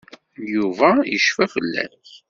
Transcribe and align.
Yuba 0.53 0.89
yecfa 1.11 1.45
fell-ak. 1.53 2.03